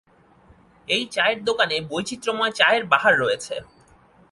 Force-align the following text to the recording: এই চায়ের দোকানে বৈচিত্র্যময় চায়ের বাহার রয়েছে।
এই 0.87 1.03
চায়ের 1.11 1.39
দোকানে 1.43 1.75
বৈচিত্র্যময় 1.89 2.53
চায়ের 2.55 2.83
বাহার 2.85 3.13
রয়েছে। 3.19 3.55